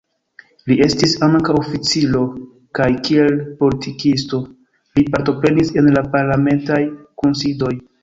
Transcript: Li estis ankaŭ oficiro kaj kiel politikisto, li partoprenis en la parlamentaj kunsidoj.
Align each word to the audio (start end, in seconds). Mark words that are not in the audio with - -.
Li 0.69 0.77
estis 0.85 1.11
ankaŭ 1.27 1.55
oficiro 1.63 2.23
kaj 2.81 2.89
kiel 3.09 3.37
politikisto, 3.61 4.43
li 4.99 5.07
partoprenis 5.15 5.75
en 5.83 5.95
la 6.01 6.07
parlamentaj 6.19 6.85
kunsidoj. 7.23 7.77